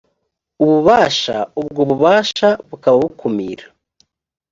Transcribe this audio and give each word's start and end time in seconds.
ububasha 0.63 1.37
ubwo 1.61 1.81
bubasha 1.89 2.49
bukaba 2.69 2.95
bukumira 3.03 3.65